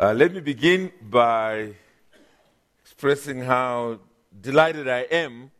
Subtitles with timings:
[0.00, 1.74] Uh, let me begin by
[2.80, 3.98] expressing how
[4.40, 5.50] delighted I am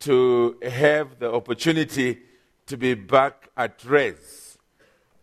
[0.00, 2.18] to have the opportunity
[2.66, 4.58] to be back at Res.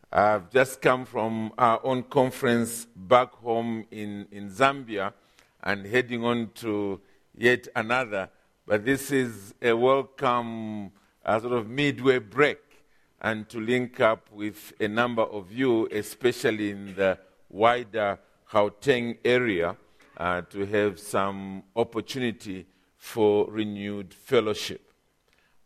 [0.09, 5.11] I've just come from our own conference back home in, in Zambia
[5.61, 7.01] and heading on to
[7.37, 8.29] yet another.
[8.65, 10.93] But this is a welcome
[11.25, 12.61] uh, sort of midway break
[13.19, 17.19] and to link up with a number of you, especially in the
[17.49, 18.17] wider
[18.55, 19.75] Gauteng area,
[20.15, 24.93] uh, to have some opportunity for renewed fellowship.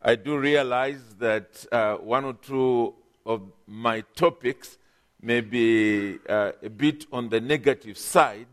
[0.01, 2.95] I do realize that uh, one or two
[3.27, 4.79] of my topics
[5.21, 8.47] may be uh, a bit on the negative side,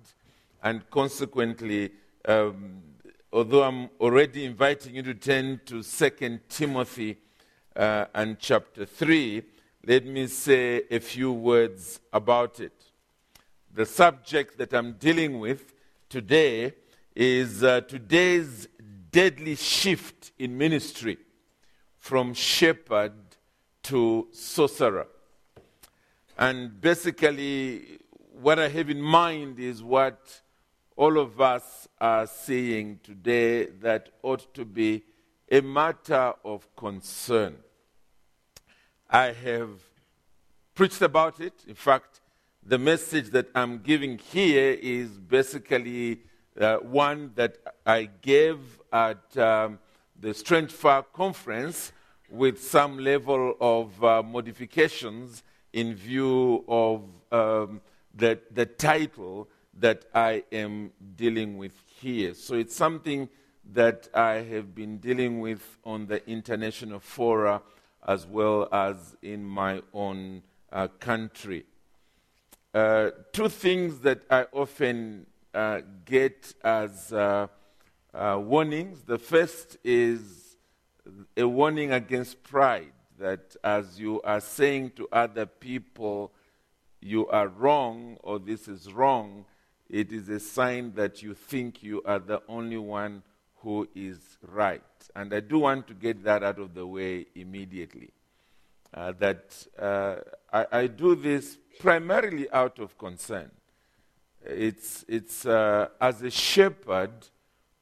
[0.62, 1.92] and consequently,
[2.26, 2.82] um,
[3.32, 7.16] although I'm already inviting you to turn to 2 Timothy
[7.74, 9.42] uh, and chapter 3,
[9.86, 12.85] let me say a few words about it.
[13.76, 15.74] The subject that I'm dealing with
[16.08, 16.72] today
[17.14, 18.68] is uh, today's
[19.10, 21.18] deadly shift in ministry
[21.98, 23.12] from shepherd
[23.82, 25.08] to sorcerer.
[26.38, 27.98] And basically,
[28.40, 30.40] what I have in mind is what
[30.96, 35.02] all of us are seeing today that ought to be
[35.52, 37.56] a matter of concern.
[39.10, 39.68] I have
[40.74, 41.52] preached about it.
[41.68, 42.22] In fact,
[42.66, 46.22] the message that I'm giving here is basically
[46.60, 48.58] uh, one that I gave
[48.92, 49.78] at um,
[50.18, 51.92] the Strange Fire conference
[52.28, 57.80] with some level of uh, modifications in view of um,
[58.12, 62.34] the, the title that I am dealing with here.
[62.34, 63.28] So it's something
[63.74, 67.62] that I have been dealing with on the international fora
[68.08, 70.42] as well as in my own
[70.72, 71.64] uh, country.
[72.76, 75.24] Uh, two things that I often
[75.54, 77.46] uh, get as uh,
[78.12, 79.00] uh, warnings.
[79.00, 80.58] The first is
[81.38, 86.34] a warning against pride, that as you are saying to other people,
[87.00, 89.46] you are wrong or this is wrong,
[89.88, 93.22] it is a sign that you think you are the only one
[93.62, 94.82] who is right.
[95.14, 98.10] And I do want to get that out of the way immediately.
[98.92, 100.16] Uh, that uh,
[100.52, 103.50] I, I, do this primarily out of concern.
[104.44, 107.12] It's, it's uh, as a shepherd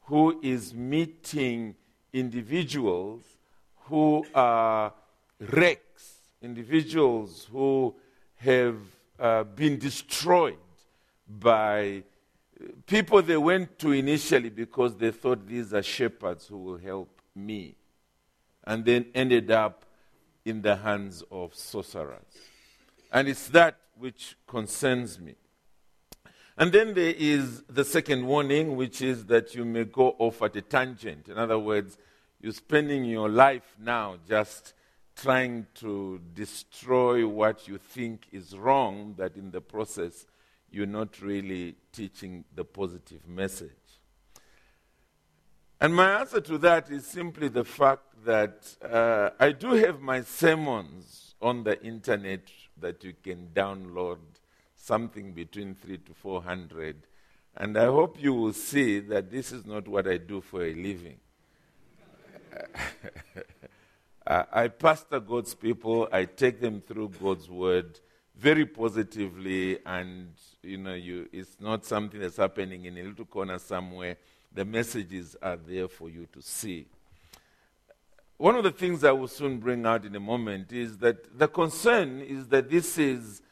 [0.04, 1.74] who is meeting
[2.12, 3.22] individuals
[3.84, 4.92] who are
[5.38, 7.94] wrecks, individuals who
[8.36, 8.76] have
[9.18, 10.58] uh, been destroyed
[11.28, 12.02] by
[12.86, 17.74] people they went to initially because they thought these are shepherds who will help me,
[18.64, 19.84] and then ended up
[20.44, 22.22] in the hands of sorcerers.
[23.14, 25.36] And it's that which concerns me.
[26.58, 30.56] And then there is the second warning, which is that you may go off at
[30.56, 31.28] a tangent.
[31.28, 31.96] In other words,
[32.40, 34.74] you're spending your life now just
[35.14, 40.26] trying to destroy what you think is wrong, that in the process
[40.72, 43.70] you're not really teaching the positive message.
[45.80, 50.22] And my answer to that is simply the fact that uh, I do have my
[50.22, 52.42] sermons on the internet
[52.80, 54.18] that you can download,
[54.76, 57.06] something between three to four hundred.
[57.56, 60.74] And I hope you will see that this is not what I do for a
[60.74, 61.18] living.
[64.26, 68.00] Uh, I pastor God's people, I take them through God's word
[68.34, 70.30] very positively, and
[70.62, 74.16] you know, you, it's not something that's happening in a little corner somewhere.
[74.52, 76.86] The messages are there for you to see.
[78.36, 81.46] One of the things I will soon bring out in a moment is that the
[81.46, 83.42] concern is that this is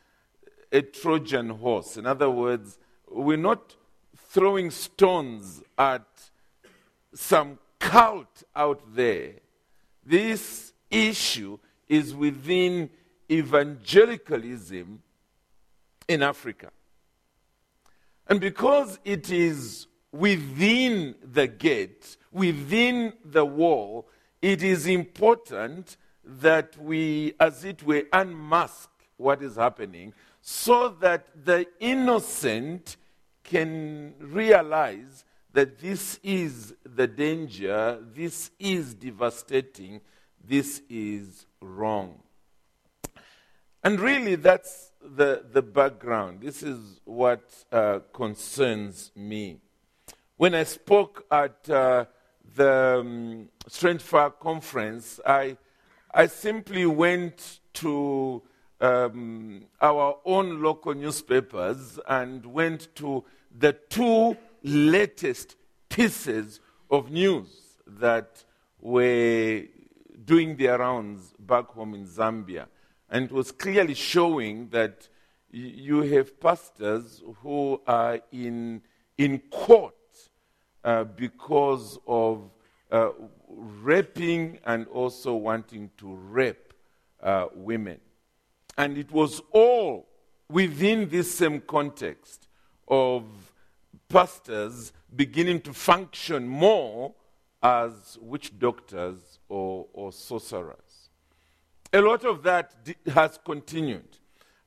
[0.72, 1.96] a Trojan horse.
[1.96, 2.78] In other words,
[3.08, 3.76] we're not
[4.16, 6.06] throwing stones at
[7.14, 9.34] some cult out there.
[10.04, 12.90] This issue is within
[13.30, 15.02] evangelicalism
[16.08, 16.70] in Africa.
[18.26, 24.08] And because it is within the gate, within the wall,
[24.42, 31.66] it is important that we, as it were, unmask what is happening so that the
[31.78, 32.96] innocent
[33.44, 40.00] can realize that this is the danger, this is devastating,
[40.44, 42.18] this is wrong.
[43.84, 46.40] And really, that's the, the background.
[46.40, 49.58] This is what uh, concerns me.
[50.36, 52.06] When I spoke at uh,
[52.54, 55.56] the um, Strange Fire conference, I,
[56.12, 58.42] I simply went to
[58.80, 63.24] um, our own local newspapers and went to
[63.56, 65.56] the two latest
[65.88, 66.60] pieces
[66.90, 68.44] of news that
[68.80, 69.62] were
[70.24, 72.66] doing their rounds back home in Zambia.
[73.08, 75.08] And it was clearly showing that
[75.50, 78.82] you have pastors who are in,
[79.18, 79.94] in court
[80.84, 82.50] uh, because of
[82.90, 83.10] uh,
[83.48, 86.72] raping and also wanting to rape
[87.22, 88.00] uh, women.
[88.76, 90.08] And it was all
[90.48, 92.48] within this same context
[92.88, 93.24] of
[94.08, 97.14] pastors beginning to function more
[97.62, 101.08] as witch doctors or, or sorcerers.
[101.92, 102.74] A lot of that
[103.06, 104.18] has continued.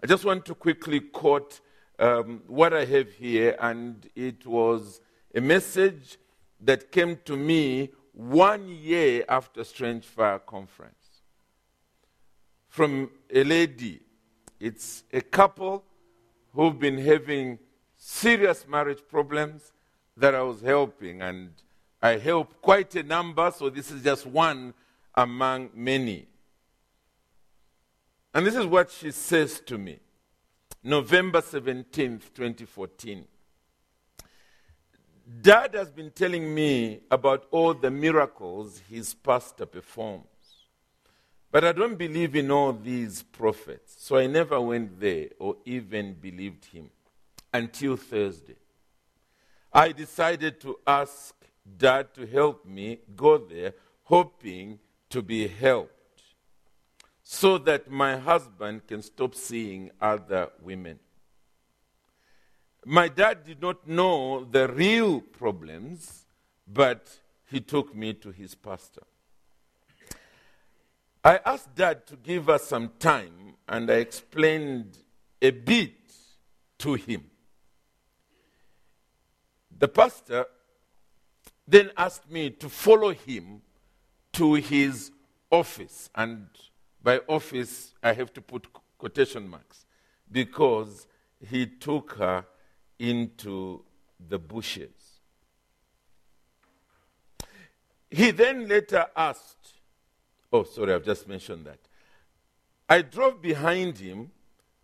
[0.04, 1.60] I just want to quickly quote
[1.98, 5.02] um, what I have here, and it was
[5.36, 6.18] a message
[6.62, 10.96] that came to me one year after Strange Fire Conference
[12.70, 14.00] from a lady.
[14.60, 15.84] It's a couple
[16.54, 17.60] who've been having
[17.98, 19.74] serious marriage problems
[20.16, 21.52] that I was helping, and
[22.02, 24.74] I help quite a number, so this is just one
[25.14, 26.28] among many.
[28.34, 30.00] And this is what she says to me
[30.82, 33.26] November 17th, 2014.
[35.42, 40.26] Dad has been telling me about all the miracles his pastor performs.
[41.52, 46.14] But I don't believe in all these prophets, so I never went there or even
[46.14, 46.90] believed him
[47.54, 48.58] until Thursday.
[49.74, 51.34] I decided to ask
[51.78, 53.74] Dad to help me go there,
[54.04, 54.80] hoping
[55.10, 55.96] to be helped
[57.24, 61.00] so that my husband can stop seeing other women.
[62.88, 66.26] My dad did not know the real problems,
[66.72, 69.02] but he took me to his pastor.
[71.24, 75.00] I asked dad to give us some time, and I explained
[75.42, 75.94] a bit
[76.78, 77.24] to him.
[79.76, 80.46] The pastor
[81.68, 83.64] then asked me to follow him
[84.34, 85.12] to his
[85.50, 86.12] office.
[86.14, 86.50] And
[87.02, 88.68] by office, I have to put
[89.00, 89.88] quotation marks
[90.32, 91.08] because
[91.50, 92.46] he took her
[93.00, 93.84] into
[94.30, 95.20] the bushes.
[98.10, 99.74] He then later asked,
[100.54, 101.80] Oh, sorry, I've just mentioned that.
[102.88, 104.32] I drove behind him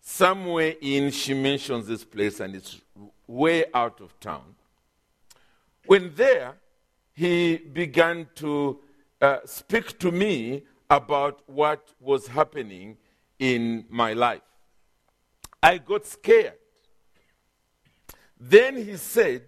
[0.01, 2.81] somewhere in, she mentions this place, and it's
[3.27, 4.55] way out of town.
[5.85, 6.55] When there,
[7.13, 8.79] he began to
[9.21, 12.97] uh, speak to me about what was happening
[13.39, 14.41] in my life.
[15.63, 16.53] I got scared.
[18.51, 19.43] Then he said,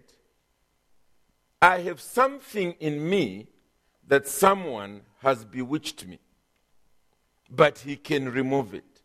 [1.60, 3.48] I have something in me
[4.08, 6.18] that someone has bewitched me,
[7.50, 9.02] but he can remove it.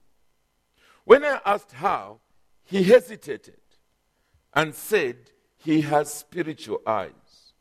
[1.03, 2.21] When I asked how,
[2.63, 3.59] he hesitated
[4.53, 5.17] and said
[5.57, 7.51] he has spiritual eyes.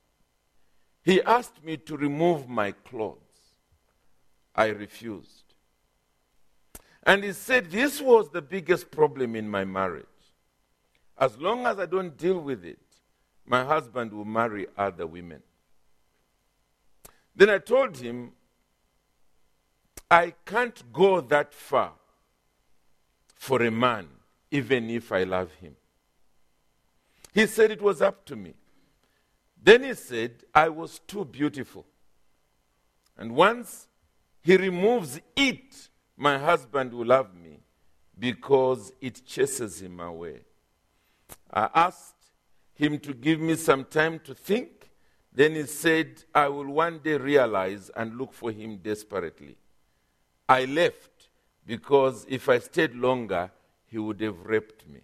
[1.03, 3.19] He asked me to remove my clothes.
[4.55, 5.55] I refused.
[7.03, 10.07] And he said this was the biggest problem in my marriage.
[11.19, 12.79] As long as I don't deal with it,
[13.45, 15.43] my husband will marry other women.
[17.35, 18.33] Then I told him,
[20.11, 21.93] I can't go that far
[23.35, 24.09] for a man,
[24.51, 25.77] even if I love him.
[27.35, 28.55] He said it was up to me.
[29.63, 31.85] Then he said, I was too beautiful.
[33.17, 33.89] And once
[34.41, 37.59] he removes it, my husband will love me
[38.19, 40.41] because it chases him away.
[41.53, 42.15] I asked
[42.75, 44.91] him to give me some time to think.
[45.33, 49.57] Then he said, I will one day realize and look for him desperately.
[50.49, 51.29] I left
[51.67, 53.51] because if I stayed longer,
[53.87, 55.01] he would have raped me.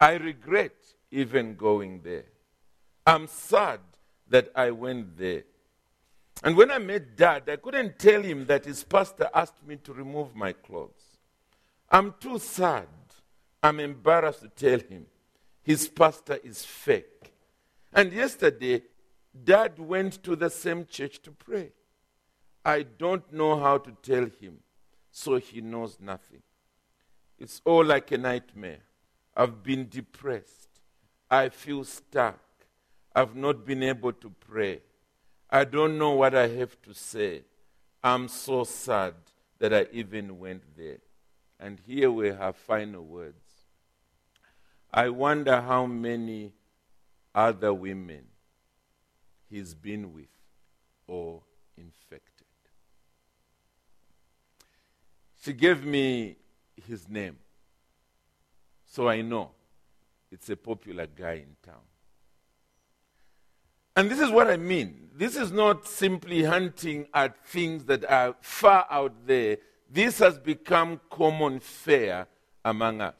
[0.00, 0.74] I regret
[1.10, 2.24] even going there.
[3.06, 3.80] I'm sad
[4.28, 5.42] that I went there.
[6.42, 9.92] And when I met dad, I couldn't tell him that his pastor asked me to
[9.92, 11.18] remove my clothes.
[11.90, 12.86] I'm too sad.
[13.62, 15.06] I'm embarrassed to tell him
[15.62, 17.32] his pastor is fake.
[17.92, 18.82] And yesterday,
[19.44, 21.72] dad went to the same church to pray.
[22.64, 24.58] I don't know how to tell him,
[25.10, 26.42] so he knows nothing.
[27.38, 28.80] It's all like a nightmare.
[29.34, 30.68] I've been depressed.
[31.30, 32.38] I feel stuck.
[33.14, 34.80] I've not been able to pray.
[35.48, 37.42] I don't know what I have to say.
[38.02, 39.14] I'm so sad
[39.58, 40.98] that I even went there.
[41.58, 43.49] And here we have final words.
[44.92, 46.52] I wonder how many
[47.34, 48.24] other women
[49.48, 50.26] he's been with
[51.06, 51.42] or
[51.76, 52.46] infected.
[55.42, 56.36] She gave me
[56.86, 57.36] his name.
[58.86, 59.52] So I know
[60.30, 61.82] it's a popular guy in town.
[63.96, 65.10] And this is what I mean.
[65.14, 69.58] This is not simply hunting at things that are far out there.
[69.90, 72.26] This has become common fare
[72.64, 73.14] among us.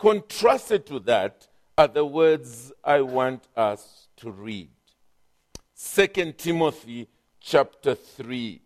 [0.00, 4.70] Contrasted to that are the words I want us to read.
[5.78, 7.06] 2 Timothy
[7.38, 8.62] chapter 3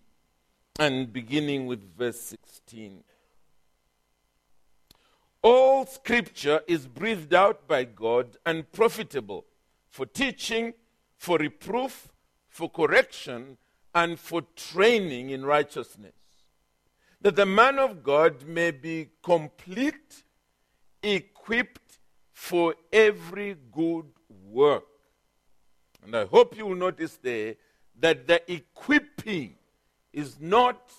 [0.79, 3.03] and beginning with verse 16.
[5.43, 9.45] All scripture is breathed out by God and profitable
[9.91, 10.73] for teaching,
[11.17, 12.13] for reproof,
[12.49, 13.59] for correction,
[13.93, 16.15] and for training in righteousness,
[17.21, 20.23] that the man of God may be complete,
[21.05, 21.99] equipped
[22.33, 24.07] for every good
[24.51, 24.85] work.
[26.05, 27.55] And I hope you will notice there
[28.01, 29.55] that the equipping
[30.13, 30.93] is not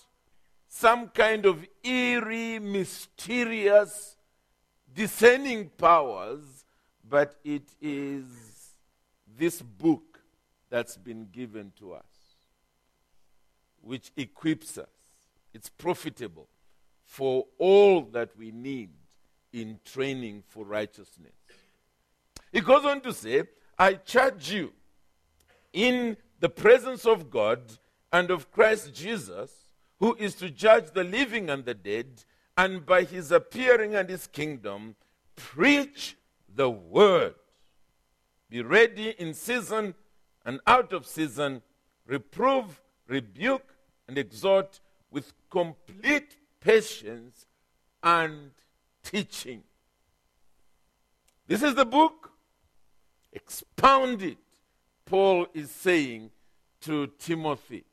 [0.68, 4.16] some kind of eerie, mysterious
[4.94, 6.64] discerning powers,
[7.08, 8.24] but it is
[9.38, 10.20] this book
[10.70, 12.04] that's been given to us,
[13.80, 14.88] which equips us.
[15.54, 16.48] It's profitable
[17.04, 18.90] for all that we need
[19.56, 21.32] in training for righteousness.
[22.52, 23.44] He goes on to say,
[23.78, 24.72] I charge you
[25.72, 27.60] in the presence of God
[28.12, 29.50] and of Christ Jesus,
[29.98, 32.24] who is to judge the living and the dead
[32.58, 34.94] and by his appearing and his kingdom,
[35.36, 36.16] preach
[36.54, 37.34] the word.
[38.50, 39.94] Be ready in season
[40.44, 41.62] and out of season,
[42.06, 43.74] reprove, rebuke,
[44.06, 47.46] and exhort with complete patience
[48.02, 48.50] and
[49.10, 49.62] teaching.
[51.46, 52.32] This is the book.
[53.32, 54.38] Expound it,
[55.04, 56.30] Paul is saying
[56.82, 57.84] to Timothy.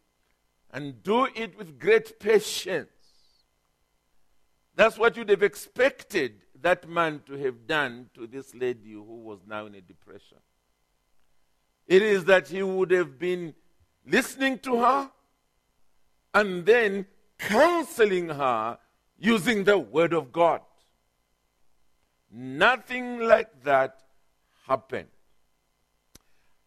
[0.72, 2.90] And do it with great patience
[4.76, 9.40] that's what you'd have expected that man to have done to this lady who was
[9.48, 10.38] now in a depression.
[11.88, 13.54] It is that he would have been
[14.08, 15.12] listening to her
[16.34, 17.06] and then
[17.38, 18.78] counseling her
[19.20, 20.62] using the Word of God.
[22.34, 24.02] Nothing like that
[24.68, 25.10] happened.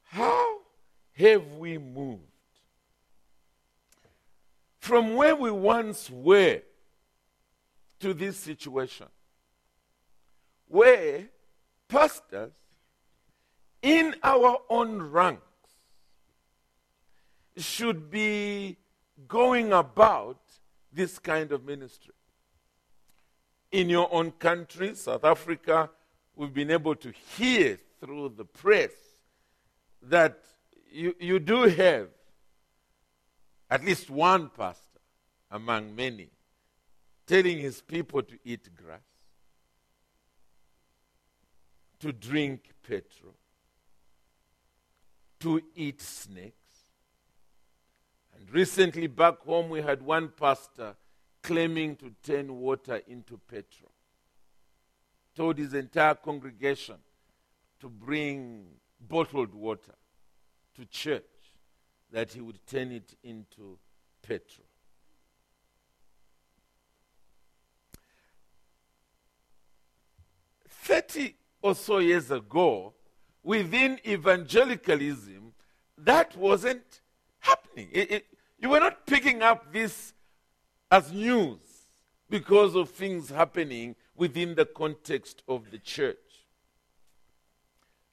[0.04, 0.60] How
[1.14, 2.22] have we moved
[4.78, 6.62] from where we once were
[7.98, 9.08] to this situation
[10.68, 11.24] where
[11.88, 12.52] pastors
[13.82, 15.42] in our own ranks
[17.56, 18.76] should be
[19.26, 20.40] going about
[20.92, 22.14] this kind of ministry.
[23.72, 25.90] In your own country, South Africa,
[26.34, 28.92] we've been able to hear through the press
[30.02, 30.38] that
[30.90, 32.08] you, you do have
[33.70, 35.00] at least one pastor
[35.50, 36.30] among many
[37.26, 39.00] telling his people to eat grass,
[41.98, 43.34] to drink petrol,
[45.40, 46.54] to eat snakes.
[48.36, 50.94] And recently, back home, we had one pastor
[51.46, 53.92] claiming to turn water into petrol.
[55.36, 56.96] Told his entire congregation
[57.80, 58.66] to bring
[59.08, 59.94] bottled water
[60.74, 61.22] to church,
[62.10, 63.78] that he would turn it into
[64.22, 64.66] petrol.
[70.68, 72.92] 30 or so years ago,
[73.44, 75.52] within evangelicalism,
[75.96, 77.02] that wasn't
[77.38, 77.88] happening.
[77.92, 78.26] It, it,
[78.58, 80.12] you were not picking up this
[80.90, 81.58] as news
[82.28, 86.16] because of things happening within the context of the church.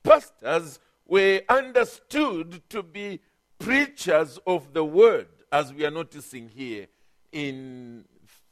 [0.04, 3.20] Pastors were understood to be
[3.60, 6.88] preachers of the word, as we are noticing here
[7.32, 8.04] in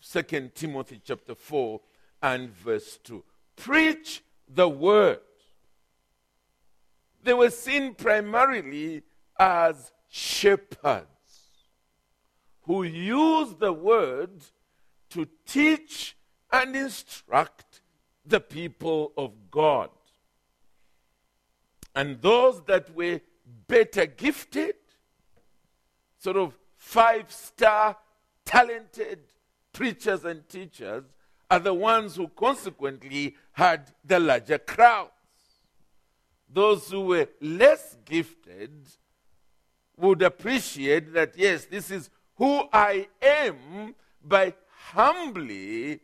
[0.01, 1.79] 2 Timothy chapter 4
[2.23, 3.23] and verse 2
[3.55, 5.19] preach the word.
[7.23, 9.03] They were seen primarily
[9.37, 11.10] as shepherds
[12.71, 14.31] who use the word
[15.09, 16.15] to teach
[16.53, 17.81] and instruct
[18.25, 19.89] the people of God.
[21.93, 23.19] And those that were
[23.67, 24.75] better gifted,
[26.17, 27.97] sort of five star
[28.45, 29.19] talented
[29.73, 31.03] preachers and teachers,
[31.49, 35.11] are the ones who consequently had the larger crowds.
[36.47, 38.71] Those who were less gifted
[39.97, 44.53] would appreciate that, yes, this is who I am by
[44.93, 45.99] humbly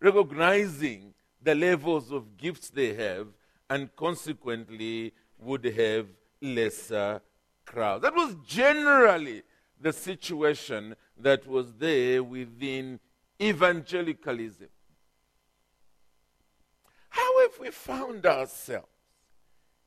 [0.00, 3.28] recognizing the levels of gifts they have
[3.68, 6.06] and consequently would have
[6.40, 7.20] lesser
[7.64, 8.02] crowds.
[8.02, 9.42] That was generally
[9.80, 13.00] the situation that was there within
[13.40, 14.68] evangelicalism.
[17.08, 18.88] How have we found ourselves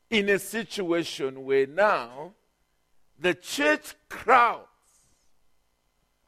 [0.10, 2.34] in a situation where now
[3.20, 4.69] the church crowds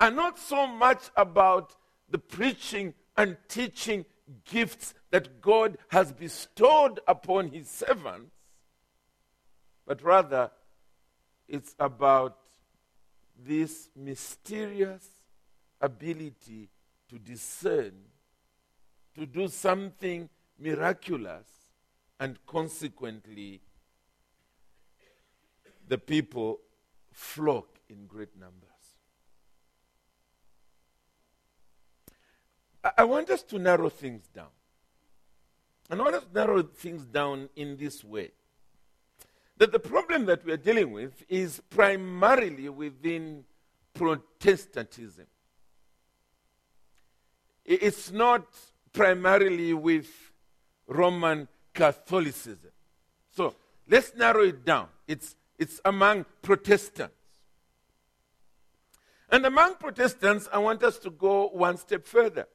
[0.01, 1.75] are not so much about
[2.09, 4.03] the preaching and teaching
[4.45, 8.31] gifts that God has bestowed upon his servants,
[9.85, 10.49] but rather
[11.47, 12.37] it's about
[13.45, 15.07] this mysterious
[15.79, 16.69] ability
[17.09, 17.93] to discern,
[19.15, 21.45] to do something miraculous,
[22.19, 23.61] and consequently,
[25.87, 26.59] the people
[27.11, 28.70] flock in great numbers.
[32.97, 34.47] I want us to narrow things down.
[35.89, 38.31] And I want us to narrow things down in this way
[39.61, 43.43] that the problem that we are dealing with is primarily within
[43.93, 45.27] Protestantism.
[47.63, 48.47] It's not
[48.91, 50.09] primarily with
[50.87, 52.71] Roman Catholicism.
[53.29, 53.55] So
[53.87, 54.87] let's narrow it down.
[55.07, 57.13] It's, it's among Protestants.
[59.29, 62.47] And among Protestants, I want us to go one step further.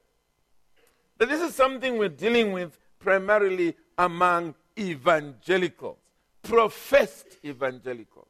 [1.17, 5.97] That this is something we're dealing with primarily among evangelicals,
[6.43, 8.27] professed evangelicals.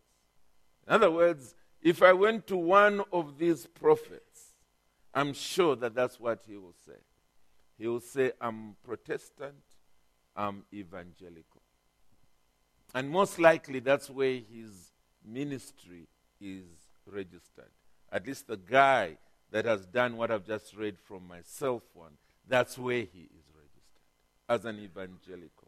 [0.88, 4.54] In other words, if I went to one of these prophets,
[5.14, 6.98] I'm sure that that's what he will say.
[7.78, 9.56] He will say, I'm Protestant,
[10.36, 11.62] I'm evangelical.
[12.96, 14.92] And most likely that's where his
[15.26, 16.08] ministry
[16.40, 16.66] is
[17.06, 17.70] registered.
[18.12, 19.18] At least the guy
[19.52, 22.12] that has done what I've just read from my cell phone
[22.48, 24.04] that's where he is registered
[24.48, 25.68] as an evangelical.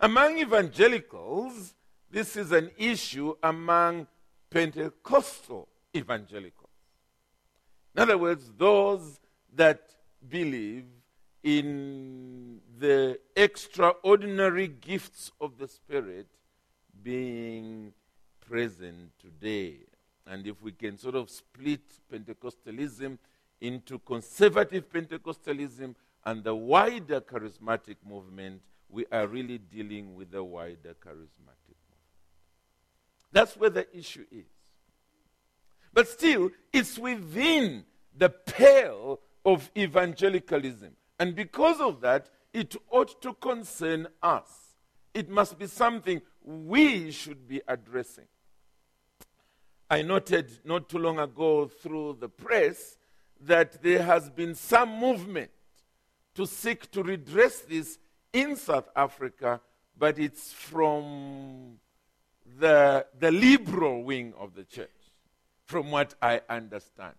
[0.00, 1.74] Among evangelicals,
[2.10, 4.06] this is an issue among
[4.50, 6.70] Pentecostal evangelicals.
[7.94, 9.20] In other words, those
[9.54, 9.94] that
[10.28, 10.84] believe
[11.42, 16.26] in the extraordinary gifts of the Spirit
[17.02, 17.92] being
[18.40, 19.76] present today.
[20.26, 21.80] And if we can sort of split
[22.12, 23.18] Pentecostalism
[23.62, 25.94] into conservative Pentecostalism
[26.26, 32.02] and the wider charismatic movement, we are really dealing with the wider charismatic movement.
[33.30, 34.46] That's where the issue is.
[35.94, 37.84] But still, it's within
[38.16, 40.90] the pale of evangelicalism.
[41.20, 44.76] And because of that, it ought to concern us.
[45.14, 48.26] It must be something we should be addressing.
[49.88, 52.96] I noted not too long ago through the press
[53.46, 55.50] that there has been some movement
[56.34, 57.98] to seek to redress this
[58.32, 59.60] in South Africa,
[59.98, 61.78] but it's from
[62.58, 64.88] the, the liberal wing of the church,
[65.66, 67.14] from what I understand.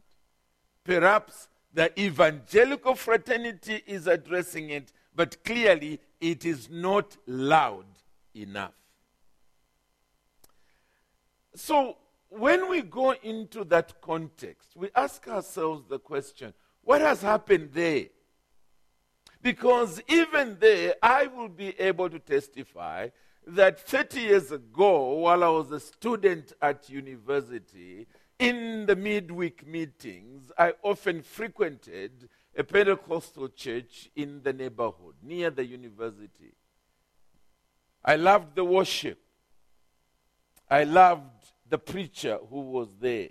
[0.83, 7.85] Perhaps the evangelical fraternity is addressing it, but clearly it is not loud
[8.35, 8.73] enough.
[11.55, 11.97] So,
[12.37, 18.07] when we go into that context, we ask ourselves the question what has happened there?
[19.41, 23.09] Because even there, I will be able to testify
[23.47, 28.07] that 30 years ago, while I was a student at university,
[28.39, 35.65] in the midweek meetings, I often frequented a Pentecostal church in the neighborhood near the
[35.65, 36.53] university.
[38.03, 39.19] I loved the worship.
[40.69, 41.32] I loved
[41.73, 43.29] the preacher who was there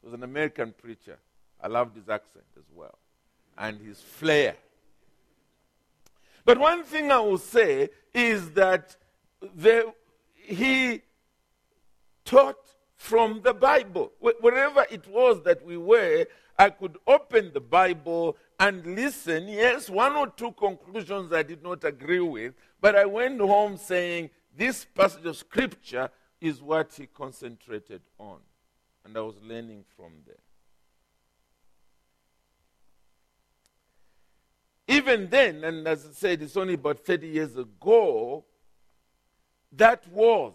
[0.00, 1.18] was an American preacher.
[1.60, 2.96] I loved his accent as well
[3.58, 4.54] and his flair.
[6.44, 8.96] But one thing I will say is that
[9.56, 9.86] there,
[10.36, 11.02] he
[12.24, 12.60] taught
[12.94, 14.12] from the Bible.
[14.20, 19.48] Wherever it was that we were, I could open the Bible and listen.
[19.48, 24.30] Yes, one or two conclusions I did not agree with, but I went home saying,
[24.56, 26.08] This passage of Scripture
[26.44, 28.36] is what he concentrated on.
[29.02, 30.36] And I was learning from there.
[34.86, 38.44] Even then, and as I said, it's only about 30 years ago,
[39.72, 40.52] that was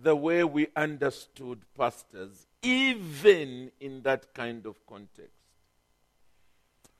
[0.00, 5.34] the way we understood pastors, even in that kind of context.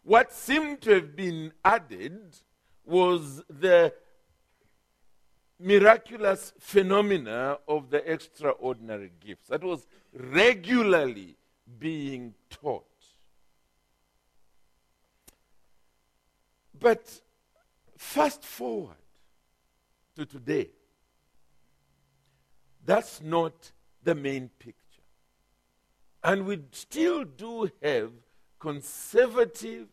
[0.02, 2.36] What seemed to have been added
[2.84, 3.94] was the
[5.60, 9.48] miraculous phenomena of the extraordinary gifts.
[9.48, 11.36] That was regularly
[11.78, 12.86] being taught.
[16.78, 17.20] But
[17.98, 18.96] fast forward
[20.16, 20.70] to today,
[22.84, 24.76] that's not the main picture.
[26.24, 28.10] And we still do have
[28.58, 29.88] conservative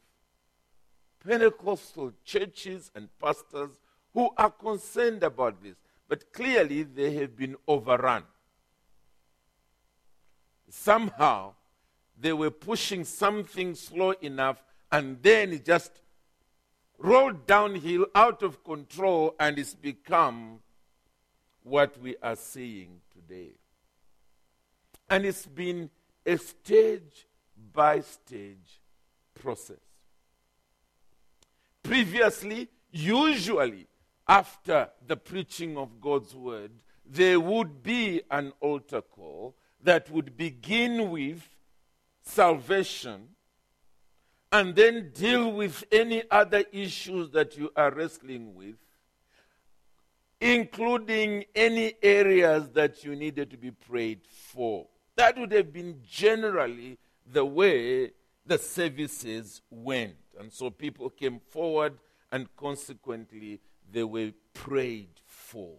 [1.25, 3.79] Pentecostal churches and pastors
[4.17, 5.75] who are concerned about this,
[6.09, 8.23] but clearly they have been overrun.
[10.67, 11.53] Somehow
[12.19, 16.01] they were pushing something slow enough, and then it just
[16.97, 20.61] rolled downhill out of control, and it's become
[21.61, 23.51] what we are seeing today.
[25.11, 25.91] And it's been
[26.25, 27.27] a stage
[27.71, 28.81] by stage
[29.35, 29.77] process.
[31.83, 33.85] Previously, usually
[34.27, 36.71] after the preaching of God's word,
[37.05, 41.47] there would be an altar call that would begin with
[42.21, 43.29] salvation
[44.51, 48.75] and then deal with any other issues that you are wrestling with,
[50.39, 54.87] including any areas that you needed to be prayed for.
[55.15, 58.11] That would have been generally the way
[58.45, 60.15] the services went.
[60.39, 61.97] And so people came forward,
[62.31, 63.59] and consequently,
[63.91, 65.75] they were prayed for.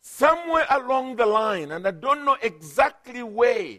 [0.00, 3.78] Somewhere along the line, and I don't know exactly where,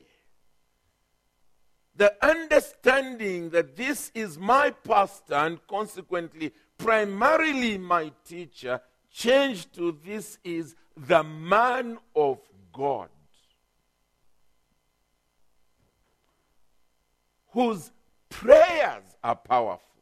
[1.95, 8.79] the understanding that this is my pastor and consequently primarily my teacher
[9.11, 12.39] changed to this is the man of
[12.71, 13.09] God.
[17.57, 17.91] whose
[18.29, 19.96] prayers are powerful.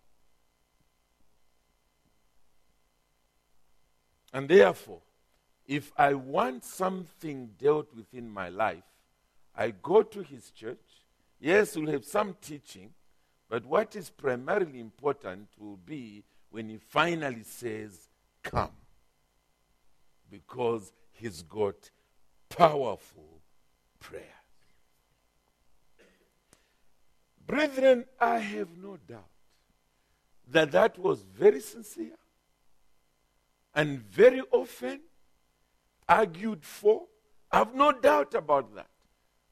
[4.36, 5.00] And therefore,
[5.66, 8.84] if I want something dealt with in my life,
[9.56, 11.06] I go to his church.
[11.40, 12.90] Yes, we'll have some teaching,
[13.48, 18.10] but what is primarily important will be when he finally says,
[18.44, 18.76] Come.
[20.30, 21.90] Because he's got
[22.50, 23.40] powerful
[24.02, 24.42] prayer.
[27.48, 29.30] Brethren, I have no doubt
[30.52, 32.18] that that was very sincere
[33.76, 35.02] and very often
[36.08, 37.04] argued for.
[37.52, 38.88] I have no doubt about that.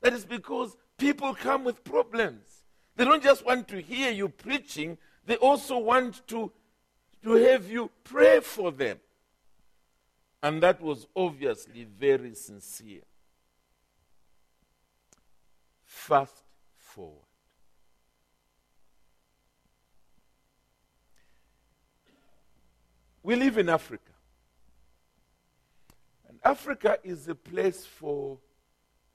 [0.02, 2.64] That is because people come with problems.
[2.96, 6.52] They don't just want to hear you preaching, they also want to,
[7.24, 9.00] to have you pray for them.
[10.42, 13.02] And that was obviously very sincere.
[15.86, 16.44] Fast
[16.78, 17.20] forward.
[23.24, 24.12] We live in Africa.
[26.43, 28.38] Africa is a place for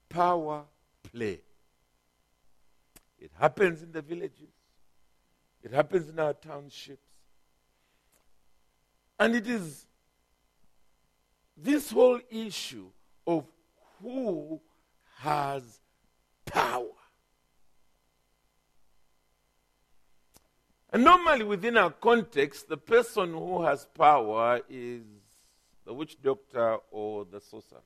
[0.09, 0.63] power
[1.11, 1.41] play.
[3.19, 4.53] It happens in the villages,
[5.63, 7.03] it happens in our townships.
[9.19, 9.85] And it is
[11.57, 12.87] this whole issue
[13.27, 13.45] of
[14.01, 14.61] who
[15.17, 15.79] has
[16.45, 16.85] power.
[20.91, 25.03] And normally, within our context, the person who has power is
[25.89, 27.81] the witch doctor or the sorcerer.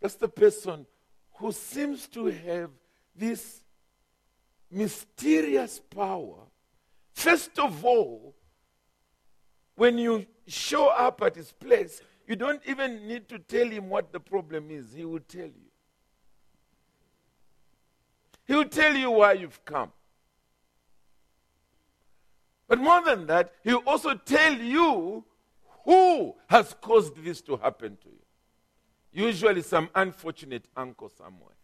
[0.00, 0.86] That's the person
[1.34, 2.70] who seems to have
[3.14, 3.62] this
[4.68, 6.38] mysterious power.
[7.14, 8.34] First of all,
[9.76, 14.12] when you show up at his place, you don't even need to tell him what
[14.12, 14.92] the problem is.
[14.92, 15.70] He will tell you.
[18.48, 19.92] He will tell you why you've come.
[22.66, 25.24] But more than that, he will also tell you
[25.88, 29.26] who has caused this to happen to you.
[29.26, 31.54] Usually, some unfortunate uncle somewhere.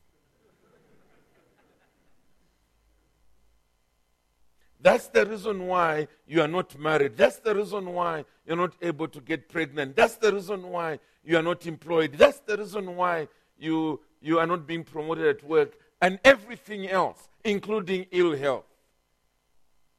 [4.80, 7.18] That's the reason why you are not married.
[7.18, 9.94] That's the reason why you're not able to get pregnant.
[9.94, 12.14] That's the reason why you are not employed.
[12.14, 17.28] That's the reason why you, you are not being promoted at work and everything else,
[17.44, 18.64] including ill health.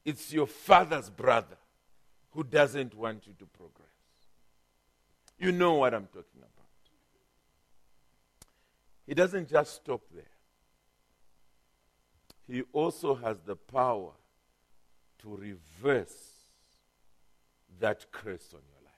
[0.03, 1.57] It's your father's brother
[2.31, 3.84] who doesn't want you to progress.
[5.37, 6.51] You know what I'm talking about.
[9.05, 10.23] He doesn't just stop there,
[12.47, 14.11] he also has the power
[15.19, 16.31] to reverse
[17.79, 18.93] that curse on your life.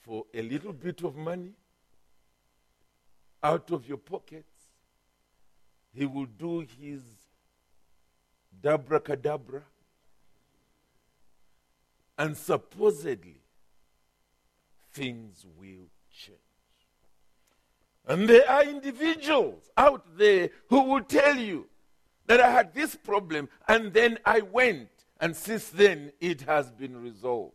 [0.00, 1.52] For a little bit of money
[3.42, 4.52] out of your pockets,
[5.92, 7.02] he will do his
[8.62, 9.62] dabracadabra.
[12.18, 13.40] And supposedly,
[14.92, 16.38] things will change.
[18.06, 21.66] And there are individuals out there who will tell you
[22.26, 24.88] that I had this problem and then I went,
[25.20, 27.54] and since then it has been resolved.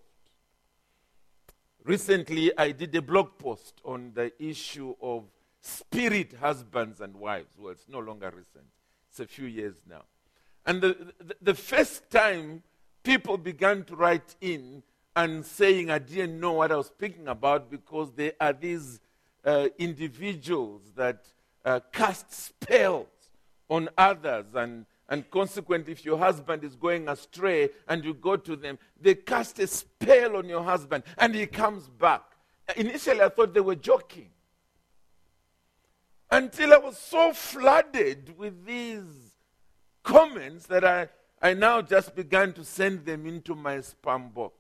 [1.84, 5.24] Recently, I did a blog post on the issue of
[5.62, 7.56] spirit husbands and wives.
[7.58, 8.65] Well, it's no longer recent,
[9.10, 10.04] it's a few years now.
[10.65, 12.62] And the, the, the first time
[13.03, 14.83] people began to write in
[15.15, 18.99] and saying, I didn't know what I was speaking about because there are these
[19.43, 21.25] uh, individuals that
[21.65, 23.07] uh, cast spells
[23.69, 28.55] on others and and consequently, if your husband is going astray and you go to
[28.55, 32.23] them, they cast a spell on your husband and he comes back.
[32.77, 34.29] Initially, I thought they were joking.
[36.31, 39.35] Until I was so flooded with these
[40.01, 41.09] comments that I,
[41.41, 44.54] I now just began to send them into my spam box.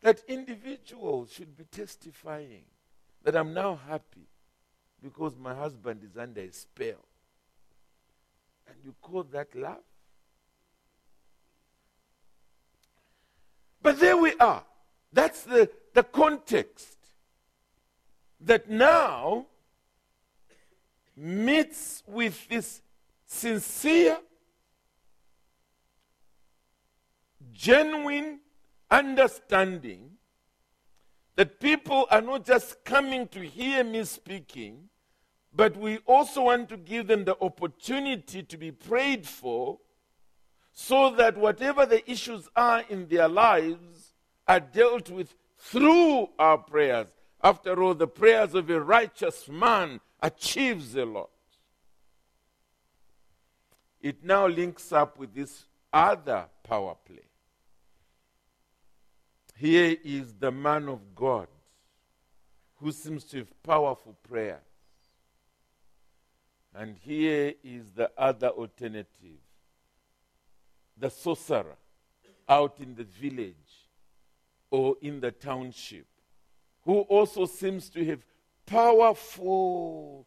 [0.00, 2.64] That individuals should be testifying
[3.22, 4.28] that I'm now happy
[5.02, 7.04] because my husband is under a spell.
[8.66, 9.82] And you call that love?
[13.82, 14.64] But there we are.
[15.12, 16.96] That's the, the context
[18.40, 19.46] that now
[21.16, 22.80] meets with this
[23.26, 24.18] sincere,
[27.52, 28.40] genuine
[28.90, 30.10] understanding
[31.36, 34.88] that people are not just coming to hear me speaking,
[35.54, 39.78] but we also want to give them the opportunity to be prayed for
[40.72, 44.12] so that whatever the issues are in their lives
[44.46, 47.08] are dealt with through our prayers.
[47.42, 51.30] After all, the prayers of a righteous man achieves a lot.
[54.04, 57.24] It now links up with this other power play.
[59.56, 61.46] Here is the man of God
[62.76, 64.60] who seems to have powerful prayer.
[66.74, 69.40] And here is the other alternative
[70.98, 71.76] the sorcerer
[72.46, 73.88] out in the village
[74.70, 76.04] or in the township,
[76.82, 78.20] who also seems to have
[78.66, 80.26] powerful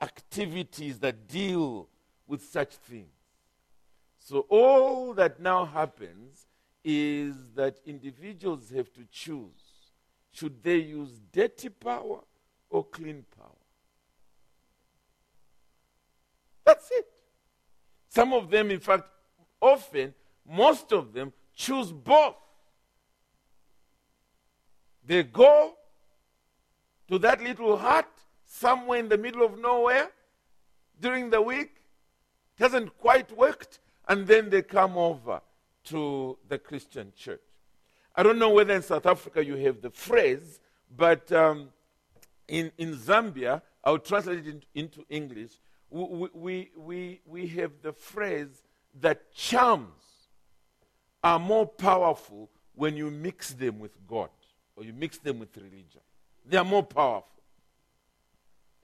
[0.00, 1.90] activities that deal
[2.26, 3.17] with such things.
[4.28, 6.46] So, all that now happens
[6.84, 9.62] is that individuals have to choose
[10.30, 12.20] should they use dirty power
[12.68, 13.62] or clean power?
[16.62, 17.06] That's it.
[18.10, 19.08] Some of them, in fact,
[19.62, 20.12] often,
[20.46, 22.36] most of them choose both.
[25.06, 25.72] They go
[27.10, 28.10] to that little hut
[28.44, 30.10] somewhere in the middle of nowhere
[31.00, 31.76] during the week.
[32.58, 33.78] It hasn't quite worked.
[34.08, 35.40] And then they come over
[35.84, 37.40] to the Christian church.
[38.16, 40.60] I don't know whether in South Africa you have the phrase,
[40.96, 41.68] but um,
[42.48, 45.52] in, in Zambia, I'll translate it into English
[45.90, 48.62] we, we, we, we have the phrase
[49.00, 49.88] that charms
[51.22, 54.30] are more powerful when you mix them with God
[54.76, 56.00] or you mix them with religion.
[56.46, 57.42] They are more powerful.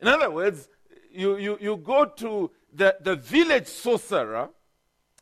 [0.00, 0.68] In other words,
[1.12, 4.48] you, you, you go to the, the village sorcerer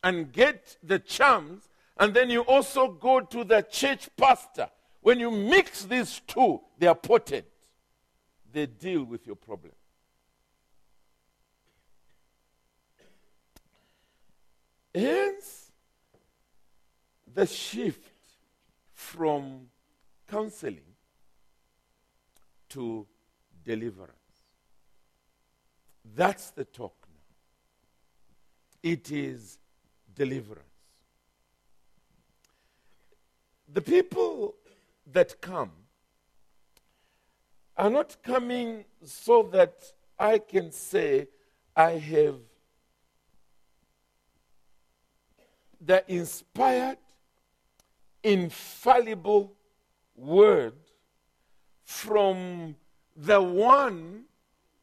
[0.03, 4.69] and get the charms, and then you also go to the church pastor.
[5.01, 7.45] When you mix these two, they are potent.
[8.51, 9.73] They deal with your problem.
[14.93, 15.71] Hence,
[17.33, 18.11] the shift
[18.93, 19.67] from
[20.29, 20.93] counseling
[22.69, 23.07] to
[23.63, 24.17] deliverance.
[26.15, 28.91] That's the talk now.
[28.91, 29.57] It is
[30.15, 30.67] deliverance.
[33.71, 34.55] The people
[35.11, 35.71] that come
[37.75, 39.73] are not coming so that
[40.19, 41.27] I can say,
[41.75, 42.35] I have
[45.81, 46.97] the inspired,
[48.21, 49.53] infallible
[50.15, 50.75] word
[51.83, 52.75] from
[53.15, 54.23] the one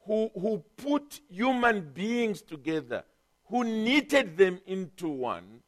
[0.05, 3.05] who, who put human beings together,
[3.51, 5.61] who knitted them into one,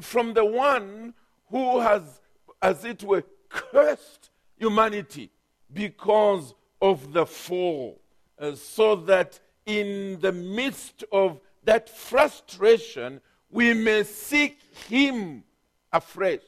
[0.00, 1.14] from the one
[1.48, 2.20] who has,
[2.60, 5.30] as it were, cursed humanity
[5.72, 8.00] because of the fall,
[8.38, 15.44] uh, so that in the midst of that frustration, we may seek him
[15.92, 16.40] afresh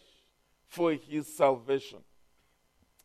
[0.66, 1.98] for his salvation.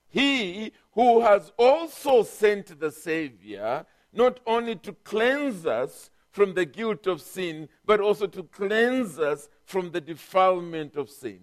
[0.10, 7.08] He who has also sent the Savior, not only to cleanse us from the guilt
[7.08, 11.40] of sin, but also to cleanse us from the defilement of sin,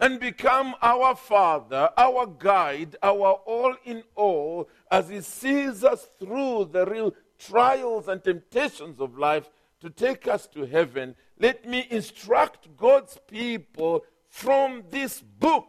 [0.00, 6.70] and become our Father, our guide, our all in all, as He sees us through
[6.72, 9.48] the real trials and temptations of life
[9.80, 11.14] to take us to heaven.
[11.38, 15.68] Let me instruct God's people from this book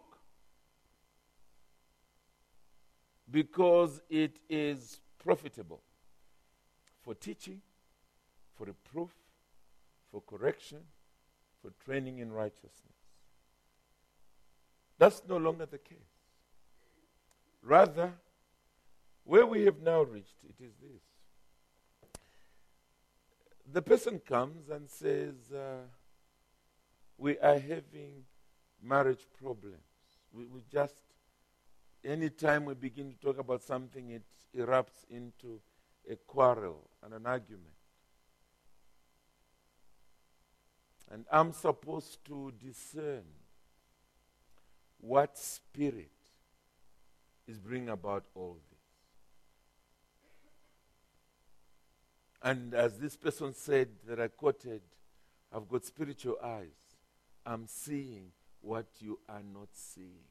[3.29, 5.83] because it is profitable
[7.03, 7.61] for teaching,
[8.57, 9.11] for reproof,
[10.11, 10.79] for correction,
[11.61, 12.97] for training in righteousness.
[14.97, 15.97] That's no longer the case.
[17.61, 18.13] Rather,
[19.23, 21.01] where we have now reached, it is this.
[23.71, 25.81] The person comes and says, uh,
[27.17, 28.23] We are having
[28.81, 29.75] marriage problems.
[30.31, 31.03] We, we just,
[32.03, 34.23] anytime we begin to talk about something, it
[34.57, 35.59] erupts into
[36.09, 37.76] a quarrel and an argument.
[41.11, 43.23] And I'm supposed to discern
[44.99, 46.11] what spirit
[47.47, 48.79] is bringing about all this.
[52.41, 54.81] And as this person said that I quoted,
[55.53, 56.67] I've got spiritual eyes.
[57.45, 60.25] I'm seeing what you are not seeing.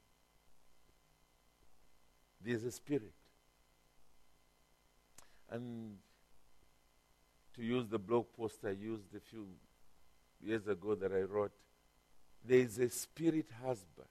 [2.45, 3.15] There's a spirit.
[5.51, 5.97] And
[7.55, 9.47] to use the blog post I used a few
[10.41, 11.53] years ago that I wrote,
[12.45, 14.09] there is a spirit husband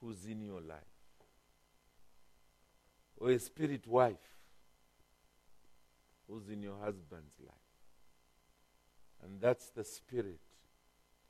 [0.00, 0.78] who's in your life,
[3.16, 4.16] or a spirit wife
[6.28, 7.54] who's in your husband's life.
[9.24, 10.40] And that's the spirit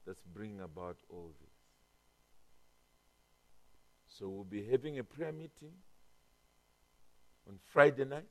[0.07, 1.49] that's bringing about all this.
[4.07, 5.73] So we'll be having a prayer meeting
[7.49, 8.29] on Friday night,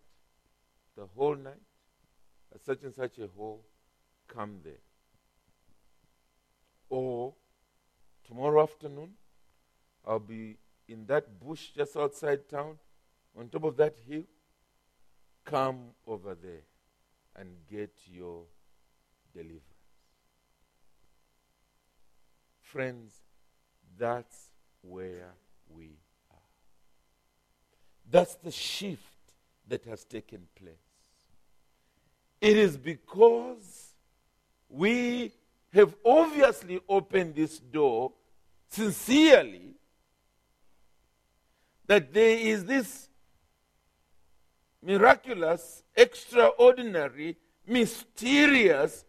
[0.96, 1.62] the whole night,
[2.54, 3.64] at such and such a hall.
[4.28, 4.74] Come there.
[6.90, 7.34] Or
[8.28, 9.14] tomorrow afternoon,
[10.06, 12.78] I'll be in that bush just outside town,
[13.38, 14.24] on top of that hill.
[15.44, 16.64] Come over there
[17.36, 18.44] and get your
[19.34, 19.64] deliverance.
[22.62, 23.14] Friends,
[23.98, 24.50] that's
[24.82, 25.34] where
[25.70, 25.92] we
[26.32, 26.38] are.
[28.10, 29.02] That's the shift
[29.68, 30.76] that has taken place.
[32.42, 33.87] It is because
[34.70, 35.32] we
[35.74, 38.12] have obviously opened this door
[38.70, 39.76] sincerely
[41.86, 43.10] that there is this
[44.82, 49.06] miraculous, extraordinary, mysterious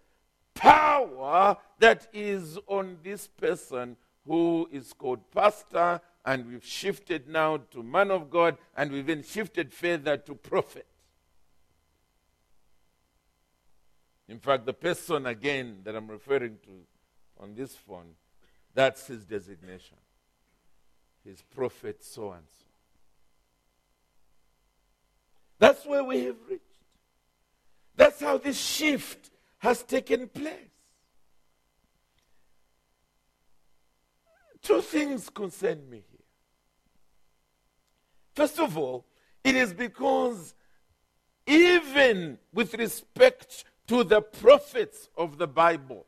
[0.54, 7.82] power that is on this person who is called pastor, and we've shifted now to
[7.82, 10.86] man of God, and we've even shifted further to prophet.
[14.28, 18.14] In fact, the person again that I'm referring to on this phone,
[18.74, 19.96] that's his designation.
[21.24, 22.64] His prophet so and so.
[25.58, 26.62] That's where we have reached.
[27.96, 30.54] That's how this shift has taken place.
[34.62, 36.20] Two things concern me here.
[38.34, 39.04] First of all,
[39.42, 40.54] it is because
[41.46, 46.06] even with respect to the prophets of the Bible,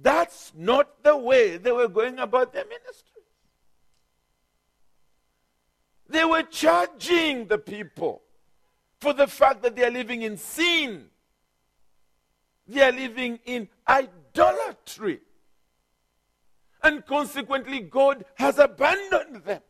[0.00, 3.22] that's not the way they were going about their ministry.
[6.08, 8.22] They were charging the people
[9.00, 11.06] for the fact that they are living in sin.
[12.66, 15.20] They are living in idolatry.
[16.82, 19.62] And consequently, God has abandoned them.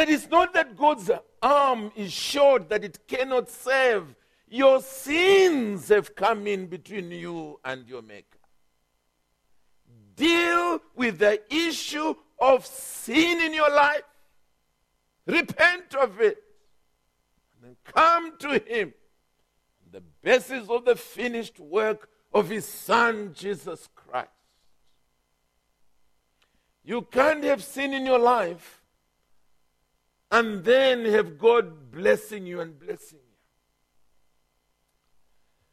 [0.00, 1.10] That is not that God's
[1.42, 4.14] arm is short, that it cannot save.
[4.48, 8.38] Your sins have come in between you and your Maker.
[10.16, 14.00] Deal with the issue of sin in your life.
[15.26, 16.38] Repent of it.
[17.52, 18.94] And then come to Him.
[19.84, 24.30] On The basis of the finished work of His Son, Jesus Christ.
[26.82, 28.79] You can't have sin in your life
[30.30, 33.36] and then have God blessing you and blessing you.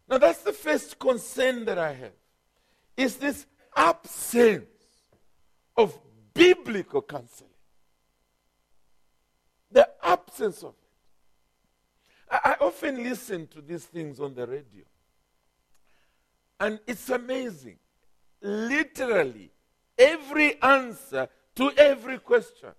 [0.10, 2.14] Now, that's the first concern that I have.
[2.96, 4.66] Is this absence
[5.78, 5.98] of
[6.34, 7.50] biblical counseling.
[9.72, 12.32] The absence of it.
[12.32, 14.84] I, I often listen to these things on the radio.
[16.60, 17.78] And it's amazing.
[18.42, 19.52] Literally,
[19.98, 22.70] every answer to every question.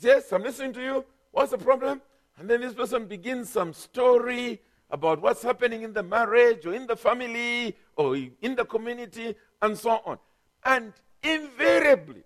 [0.00, 1.04] Yes, I'm listening to you.
[1.30, 2.02] What's the problem?
[2.38, 4.60] And then this person begins some story
[4.90, 9.76] about what's happening in the marriage or in the family or in the community and
[9.76, 10.18] so on.
[10.64, 12.24] And invariably,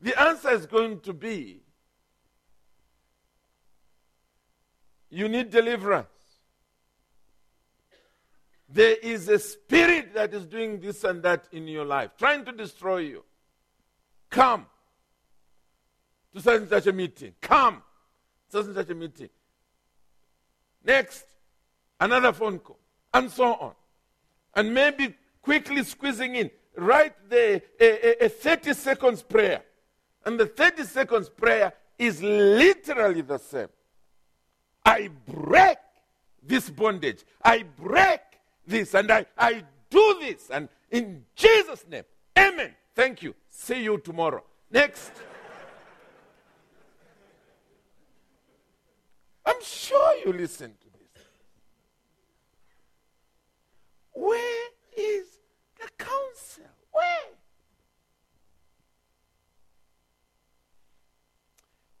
[0.00, 1.62] the answer is going to be
[5.12, 6.08] you need deliverance.
[8.68, 12.52] There is a spirit that is doing this and that in your life, trying to
[12.52, 13.24] destroy you.
[14.30, 14.64] Come,
[16.34, 17.34] to such and such a meeting.
[17.40, 17.82] Come,
[18.48, 19.28] such and such a meeting.
[20.84, 21.24] Next,
[22.00, 22.78] another phone call,
[23.14, 23.72] and so on.
[24.54, 29.62] And maybe quickly squeezing in, right there, a, a, a 30 seconds prayer.
[30.24, 33.68] And the 30 seconds prayer is literally the same.
[34.84, 35.78] I break
[36.42, 37.24] this bondage.
[37.44, 38.20] I break
[38.66, 40.50] this and I, I do this.
[40.50, 42.04] And in Jesus' name,
[42.38, 42.74] amen.
[42.94, 43.34] Thank you.
[43.48, 44.42] See you tomorrow.
[44.70, 45.12] Next.
[49.44, 51.24] I'm sure you listen to this.
[54.12, 55.26] Where is
[55.80, 56.64] the counsel?
[56.92, 57.06] Where?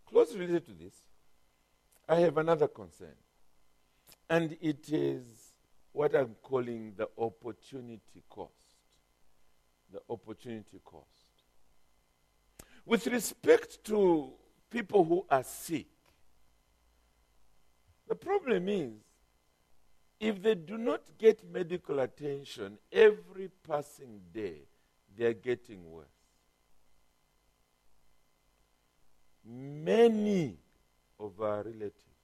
[0.06, 0.94] Closely related to this,
[2.08, 3.14] I have another concern.
[4.28, 5.24] And it is
[5.92, 8.52] what I'm calling the opportunity cost.
[9.92, 11.06] The opportunity cost.
[12.84, 14.30] With respect to
[14.70, 15.86] people who are sick,
[18.12, 18.92] the problem is
[20.20, 24.58] if they do not get medical attention every passing day,
[25.16, 26.04] they're getting worse.
[29.42, 30.58] Many
[31.18, 32.20] of our relatives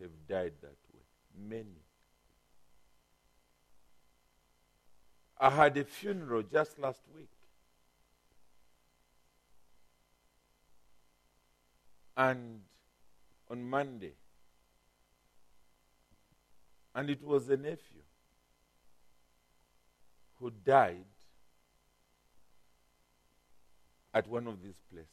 [0.00, 1.46] have died that way.
[1.46, 1.82] Many.
[5.38, 7.28] I had a funeral just last week.
[12.16, 12.62] And
[13.50, 14.14] on Monday,
[16.94, 18.02] and it was a nephew
[20.38, 21.04] who died
[24.12, 25.08] at one of these places.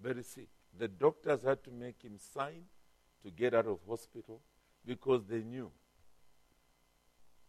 [0.00, 0.48] Very sick.
[0.78, 2.62] The doctors had to make him sign
[3.24, 4.40] to get out of hospital
[4.86, 5.70] because they knew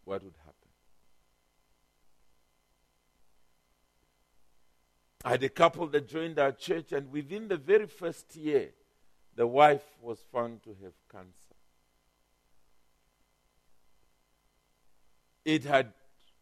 [0.05, 0.53] what would happen.
[5.23, 8.69] I had a couple that joined our church, and within the very first year,
[9.35, 11.44] the wife was found to have cancer.
[15.45, 15.93] It had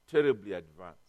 [0.10, 1.00] terribly advanced.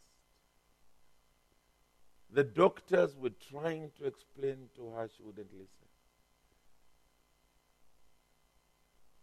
[2.32, 5.68] The doctors were trying to explain to her, she wouldn't listen.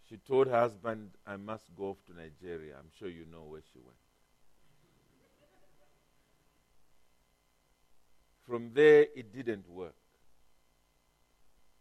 [0.07, 2.75] She told her husband, I must go off to Nigeria.
[2.79, 3.97] I'm sure you know where she went.
[8.47, 9.95] From there, it didn't work.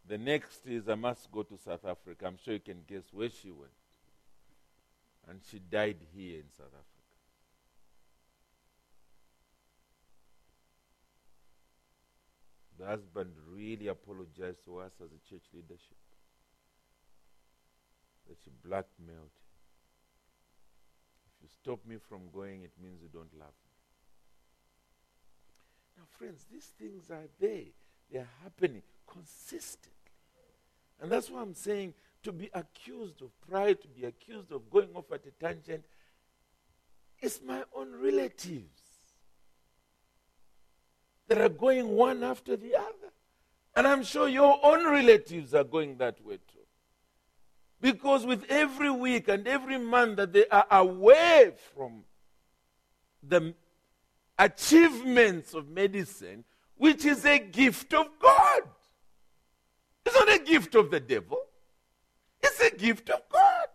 [0.07, 2.25] The next is, I must go to South Africa.
[2.25, 3.71] I'm sure you can guess where she went.
[5.29, 6.91] And she died here in South Africa.
[12.79, 15.97] The husband really apologized to us as a church leadership
[18.27, 19.49] that she blackmailed him.
[21.27, 23.71] If you stop me from going, it means you don't love me.
[25.97, 27.65] Now, friends, these things are there.
[28.11, 29.91] They are happening consistently.
[30.99, 31.93] And that's why I'm saying
[32.23, 35.83] to be accused of pride, to be accused of going off at a tangent,
[37.19, 38.81] it's my own relatives
[41.27, 43.13] that are going one after the other.
[43.75, 46.59] And I'm sure your own relatives are going that way too.
[47.79, 52.03] Because with every week and every month that they are away from
[53.23, 53.53] the
[54.37, 56.43] achievements of medicine,
[56.75, 58.61] which is a gift of God.
[60.05, 61.39] It's not a gift of the devil,
[62.77, 63.67] gift of God.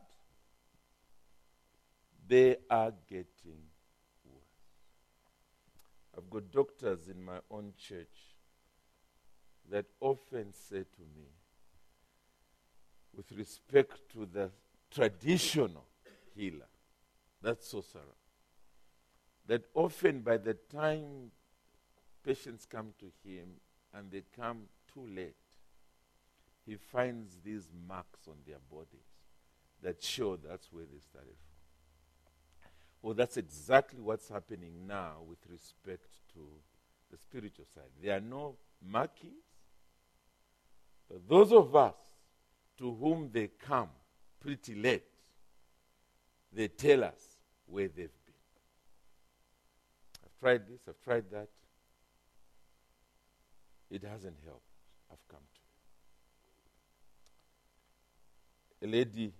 [2.28, 3.62] They are getting
[4.24, 4.42] worse.
[6.16, 8.34] I've got doctors in my own church
[9.70, 11.26] that often say to me,
[13.16, 14.50] with respect to the
[14.90, 15.84] traditional
[16.34, 16.68] healer,
[17.42, 18.02] that's sorcerer,
[19.46, 21.30] that often by the time
[22.24, 23.48] patients come to him
[23.94, 25.36] and they come too late,
[26.66, 29.06] he finds these marks on their bodies
[29.82, 32.70] that show that's where they started from.
[33.02, 36.40] Well, that's exactly what's happening now with respect to
[37.10, 37.84] the spiritual side.
[38.02, 39.44] There are no markings,
[41.08, 41.94] but those of us
[42.78, 43.90] to whom they come
[44.40, 45.04] pretty late,
[46.52, 48.34] they tell us where they've been.
[50.24, 51.48] I've tried this, I've tried that.
[53.90, 54.62] It hasn't helped.
[55.12, 55.66] I've come to you.
[58.86, 59.32] A lady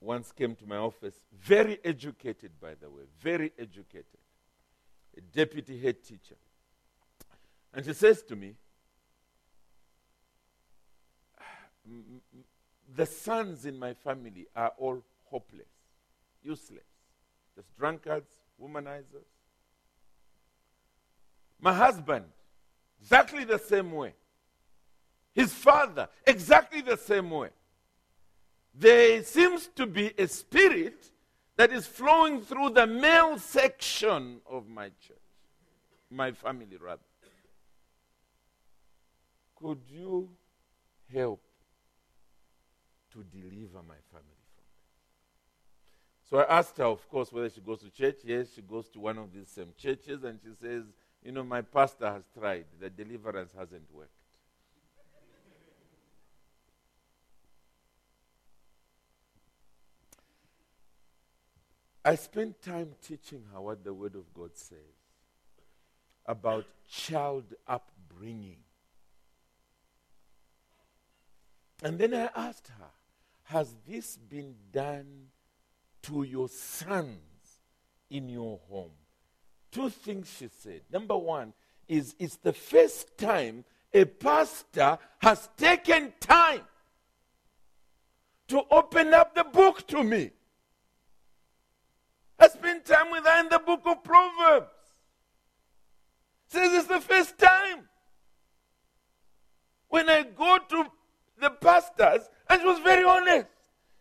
[0.00, 4.06] once came to my office, very educated, by the way, very educated,
[5.14, 6.36] a deputy head teacher.
[7.74, 8.54] And she says to me,
[12.94, 15.68] the sons in my family are all hopeless,
[16.42, 16.86] useless,
[17.54, 18.32] just drunkards,
[18.62, 19.28] womanizers.
[21.60, 22.24] My husband
[23.02, 24.14] exactly the same way.
[25.34, 27.50] His father, exactly the same way.
[28.78, 31.10] There seems to be a spirit
[31.56, 35.16] that is flowing through the male section of my church,
[36.10, 37.00] my family, rather.
[39.56, 40.28] Could you
[41.12, 41.40] help
[43.12, 46.28] to deliver my family from this?
[46.28, 48.16] So I asked her, of course, whether she goes to church.
[48.24, 50.84] Yes, she goes to one of these same churches, and she says,
[51.24, 54.10] You know, my pastor has tried, the deliverance hasn't worked.
[62.06, 64.78] I spent time teaching her what the Word of God says
[66.24, 68.58] about child upbringing.
[71.82, 72.90] And then I asked her,
[73.42, 75.30] Has this been done
[76.02, 77.18] to your sons
[78.08, 78.92] in your home?
[79.72, 80.82] Two things she said.
[80.92, 81.54] Number one
[81.88, 86.60] is it's the first time a pastor has taken time
[88.46, 90.30] to open up the book to me.
[92.38, 94.66] I spent time with her in the book of Proverbs.
[96.48, 97.88] Says it's the first time.
[99.88, 100.86] When I go to
[101.40, 103.46] the pastors, and she was very honest.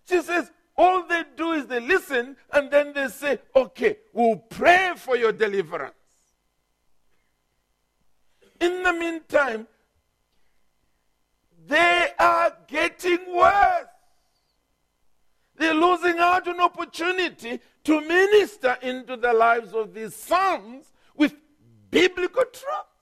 [0.07, 4.93] She says, all they do is they listen and then they say, okay, we'll pray
[4.95, 5.93] for your deliverance.
[8.59, 9.67] In the meantime,
[11.67, 13.87] they are getting worse.
[15.57, 21.33] They're losing out on opportunity to minister into the lives of these sons with
[21.89, 22.95] biblical truth.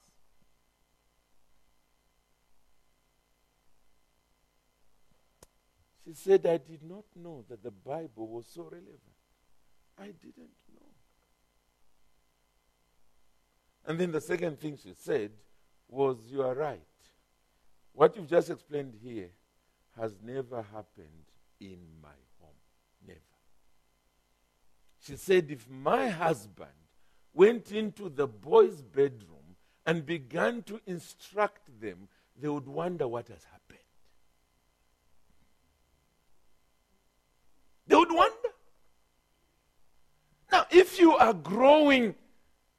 [6.05, 8.99] She said, I did not know that the Bible was so relevant.
[9.97, 10.91] I didn't know.
[13.85, 15.31] And then the second thing she said
[15.87, 16.79] was, You are right.
[17.93, 19.29] What you've just explained here
[19.99, 21.25] has never happened
[21.59, 22.09] in my.
[25.05, 26.69] She said, if my husband
[27.33, 32.07] went into the boys' bedroom and began to instruct them,
[32.39, 33.79] they would wonder what has happened.
[37.85, 38.49] They would wonder.
[40.49, 42.15] Now, if you are growing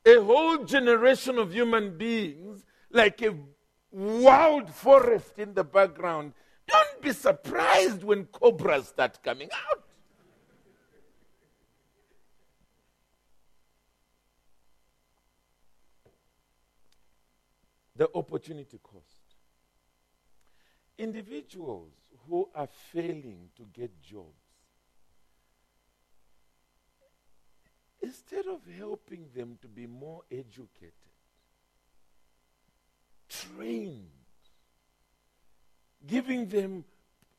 [0.07, 3.35] a whole generation of human beings like a
[3.91, 6.33] wild forest in the background,
[6.67, 9.84] don't be surprised when cobras start coming out.
[17.97, 19.05] The opportunity cost.
[20.99, 21.93] Individuals
[22.29, 24.29] who are failing to get jobs,
[28.03, 30.93] instead of helping them to be more educated,
[33.29, 34.07] trained,
[36.07, 36.85] giving them,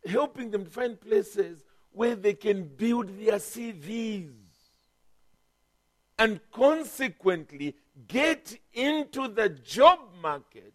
[0.06, 4.32] helping them to find places where they can build their CVs
[6.18, 7.76] and consequently
[8.08, 10.74] get into the job market,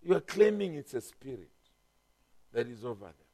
[0.00, 1.50] you are claiming it's a spirit
[2.52, 3.30] that is over them.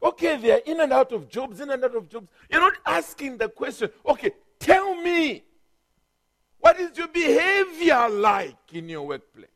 [0.00, 2.28] Okay, they are in and out of jobs, in and out of jobs.
[2.48, 5.42] You're not asking the question, okay, tell me,
[6.60, 9.50] what is your behavior like in your workplace?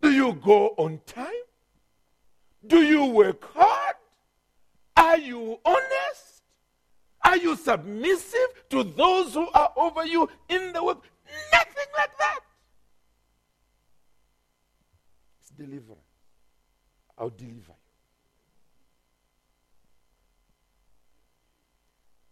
[0.00, 1.46] Do you go on time?
[2.64, 3.96] Do you work hard?
[4.96, 6.29] Are you honest?
[7.24, 11.02] Are you submissive to those who are over you in the work?
[11.52, 12.40] Nothing like that.
[15.40, 16.00] It's deliverance.
[17.18, 17.74] I'll deliver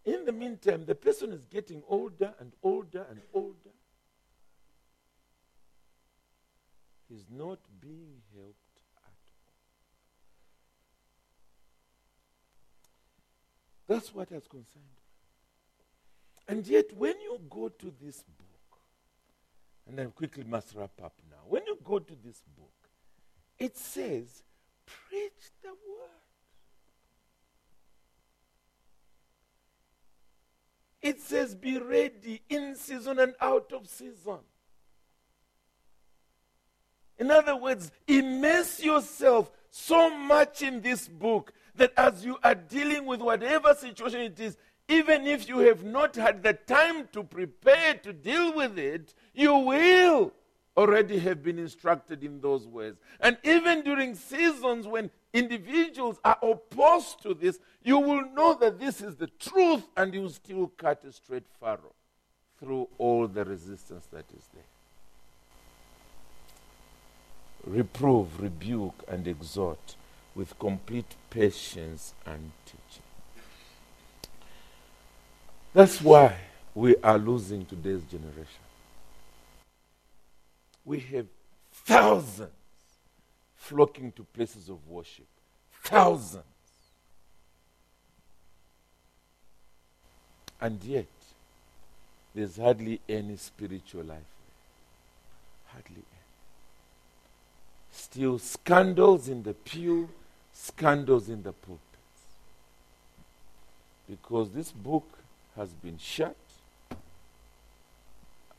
[0.05, 0.13] you.
[0.13, 3.55] In the meantime, the person is getting older and older and older.
[7.07, 8.58] He's not being helped
[13.89, 15.01] That's what has concerned me.
[16.47, 18.79] And yet, when you go to this book,
[19.87, 21.37] and I quickly must wrap up now.
[21.47, 22.69] When you go to this book,
[23.57, 24.43] it says,
[24.85, 25.31] preach
[25.63, 26.09] the word.
[31.01, 34.37] It says, be ready in season and out of season.
[37.17, 43.05] In other words, immerse yourself so much in this book that as you are dealing
[43.05, 44.57] with whatever situation it is,
[44.87, 49.55] even if you have not had the time to prepare to deal with it, you
[49.55, 50.33] will
[50.75, 52.95] already have been instructed in those ways.
[53.19, 59.01] And even during seasons when individuals are opposed to this, you will know that this
[59.01, 61.93] is the truth and you still cut a straight furrow
[62.59, 64.63] through all the resistance that is there.
[67.65, 69.95] Reprove, rebuke, and exhort
[70.39, 73.03] with complete patience and teaching.
[75.73, 76.33] That's why
[76.73, 78.63] we are losing today's generation.
[80.85, 81.25] We have
[81.73, 82.51] thousands
[83.57, 85.27] flocking to places of worship.
[85.83, 86.45] Thousands.
[90.61, 91.05] And yet,
[92.33, 94.19] there's hardly any spiritual life.
[95.67, 96.05] Hardly any.
[97.91, 100.07] Still, scandals in the pew,
[100.61, 101.85] scandals in the pulpits.
[104.09, 105.07] Because this book
[105.55, 106.35] has been shut,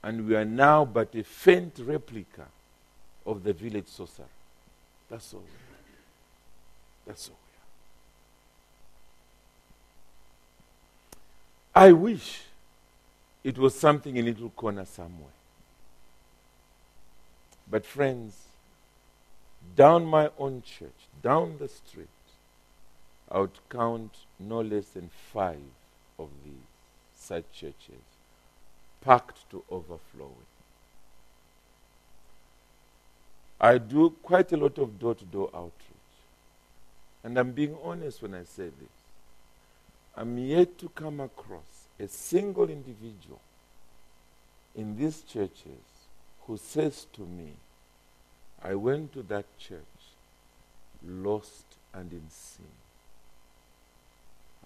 [0.03, 2.47] and we are now but a faint replica
[3.27, 4.25] of the village sorcerer.
[5.11, 5.45] That's all.
[7.07, 7.37] That's all.
[11.75, 11.89] We are.
[11.89, 12.43] I wish
[13.45, 15.35] it was something in a little corner somewhere.
[17.71, 18.35] But, friends,
[19.77, 20.89] down my own church,
[21.23, 22.09] down the street,
[23.31, 25.61] I would count no less than five
[26.19, 26.55] of these
[27.17, 28.03] such churches
[29.01, 30.47] packed to overflowing.
[33.61, 35.75] I do quite a lot of door to door outreach.
[37.23, 38.89] And I'm being honest when I say this.
[40.17, 43.41] I'm yet to come across a single individual
[44.75, 45.85] in these churches
[46.47, 47.53] who says to me,
[48.63, 49.81] I went to that church
[51.07, 52.67] lost and in sin.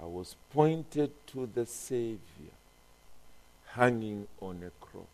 [0.01, 2.19] I was pointed to the Savior
[3.73, 5.05] hanging on a cross.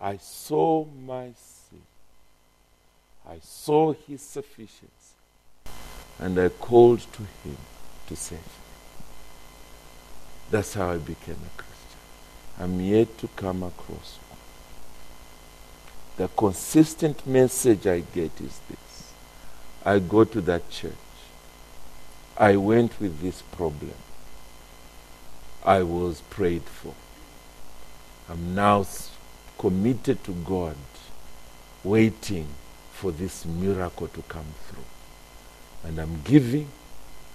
[0.00, 1.82] I saw my sin.
[3.28, 4.88] I saw his sufficiency.
[6.18, 7.56] And I called to him
[8.08, 8.44] to save me.
[10.50, 12.00] That's how I became a Christian.
[12.58, 14.38] I'm yet to come across one.
[16.16, 18.89] The consistent message I get is this
[19.84, 20.92] I go to that church.
[22.36, 23.94] I went with this problem.
[25.64, 26.94] I was prayed for.
[28.28, 28.84] I'm now
[29.58, 30.76] committed to God,
[31.84, 32.48] waiting
[32.92, 35.88] for this miracle to come through.
[35.88, 36.68] And I'm giving,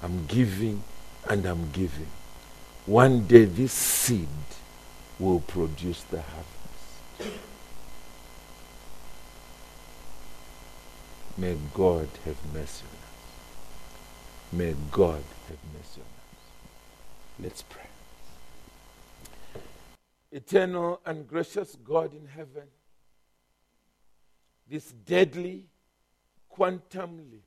[0.02, 0.84] I'm giving,
[1.30, 2.08] and I'm giving.
[2.86, 4.28] One day this seed
[5.20, 7.40] will produce the harvest.
[11.38, 14.54] May God have mercy on us.
[14.54, 16.44] May God have mercy on us.
[17.40, 17.82] Let's pray.
[20.32, 22.68] Eternal and gracious God in heaven,
[24.68, 25.66] this deadly
[26.48, 27.44] quantum leap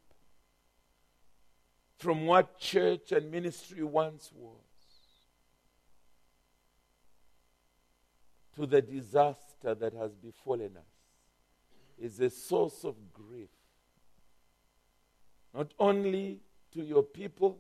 [1.99, 4.55] from what church and ministry once was
[8.55, 10.85] to the disaster that has befallen us
[11.99, 13.49] is a source of grief.
[15.55, 16.41] Not only
[16.73, 17.59] to your people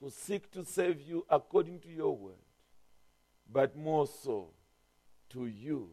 [0.00, 2.34] who seek to save you according to your word,
[3.52, 4.50] but more so
[5.30, 5.90] to you,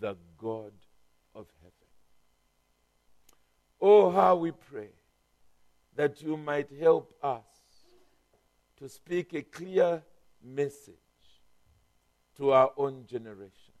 [0.00, 0.72] the God
[1.34, 1.72] of heaven.
[3.80, 4.90] Oh, how we pray
[5.96, 7.44] that you might help us
[8.78, 10.02] to speak a clear
[10.42, 10.94] message
[12.36, 13.72] to our own generation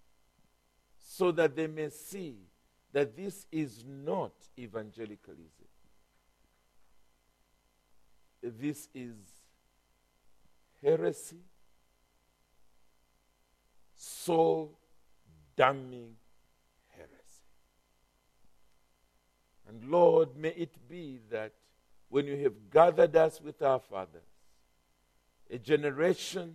[0.98, 2.36] so that they may see
[2.92, 5.63] that this is not evangelicalism.
[8.46, 9.16] This is
[10.82, 11.38] heresy,
[13.96, 14.78] soul
[15.56, 16.14] damning
[16.90, 17.08] heresy.
[19.66, 21.52] And Lord, may it be that
[22.10, 24.20] when you have gathered us with our fathers,
[25.50, 26.54] a generation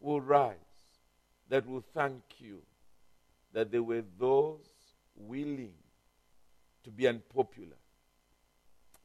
[0.00, 0.56] will rise
[1.48, 2.62] that will thank you
[3.52, 4.66] that there were those
[5.14, 5.74] willing
[6.82, 7.76] to be unpopular,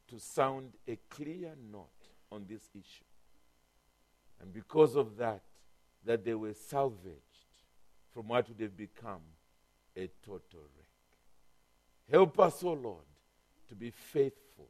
[0.07, 1.96] to sound a clear note
[2.32, 3.05] on this issue.
[4.41, 5.41] And because of that,
[6.05, 7.21] that they were salvaged
[8.13, 9.21] from what would have become
[9.95, 10.88] a total wreck.
[12.11, 13.05] Help us, O oh Lord,
[13.69, 14.69] to be faithful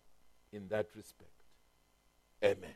[0.52, 1.30] in that respect.
[2.44, 2.76] Amen.